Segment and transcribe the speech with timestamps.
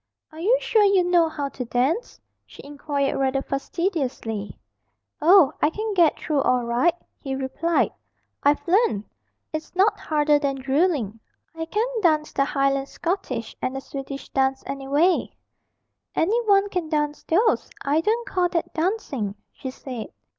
[0.31, 4.57] 'Are you sure you know how to dance?' she inquired rather fastidiously.
[5.21, 7.91] 'Oh, I can get through all right,' he replied.
[8.41, 9.05] 'I've learnt.
[9.53, 11.19] It's not harder than drilling.
[11.53, 15.37] I can dance the Highland Schottische and the Swedish dance, any way.'
[16.15, 17.69] 'Any one can dance those.
[17.85, 20.07] I don't call that dancing,' she said.